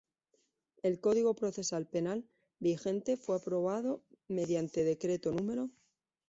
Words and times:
El 0.81 0.99
Código 0.99 1.35
Procesal 1.35 1.85
Penal, 1.85 2.27
vigente 2.57 3.17
fue 3.17 3.35
aprobado 3.35 4.03
mediante 4.27 4.83
Decreto 4.83 5.31
No. 5.31 5.69